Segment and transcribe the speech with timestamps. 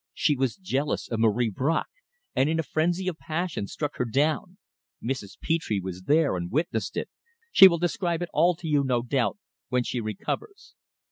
[0.15, 1.85] She was jealous of Marie Bracq,
[2.35, 4.57] and in a frenzy of passion struck her down.
[5.03, 5.37] Mrs.
[5.39, 7.07] Petre was there and witnessed it.
[7.51, 9.37] She will describe it all to you, no doubt,
[9.69, 10.73] when she recovers."